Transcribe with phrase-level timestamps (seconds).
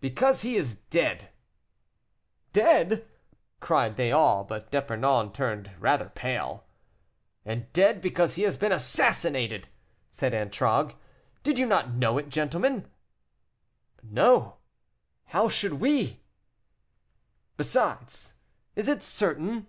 [0.00, 1.30] "Because he is dead."
[2.52, 3.04] "Dead!"
[3.58, 6.68] cried they all, but D'Epernon turned rather pale.
[7.44, 9.68] "And dead because he has been assassinated,"
[10.08, 10.94] said Antragues.
[11.42, 12.86] "Did you not know it, gentlemen?"
[14.04, 14.58] "No;
[15.24, 16.20] how should we?"
[17.56, 18.34] "Besides,
[18.76, 19.66] is it certain?"